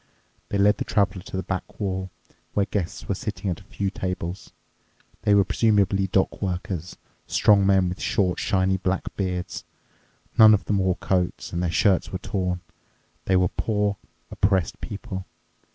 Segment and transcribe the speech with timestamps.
[0.49, 2.09] They led the Traveler to the back wall,
[2.55, 4.51] where guests were sitting at a few tables.
[5.21, 9.63] They were presumably dock workers, strong men with short, shiny, black beards.
[10.39, 12.61] None of them wore coats, and their shirts were torn.
[13.25, 13.97] They were poor,
[14.31, 15.27] oppressed people.